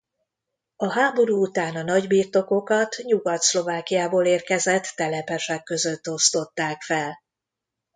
[0.75, 7.15] A háború után a nagybirtokokat Nyugat-Szlovákiából érkezett telepesek között osztották fel.